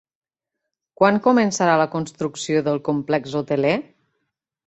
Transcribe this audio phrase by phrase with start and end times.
[1.01, 3.77] Quan començarà la construcció del complex hoteler?